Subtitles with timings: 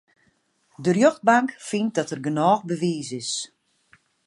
[0.83, 3.31] De rjochtbank fynt dat der genôch bewiis is.